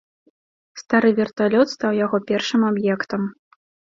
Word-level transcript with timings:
Стары 0.81 1.11
верталёт 1.19 1.67
стаў 1.75 1.91
яго 2.05 2.17
першым 2.31 2.61
аб'ектам. 2.73 3.21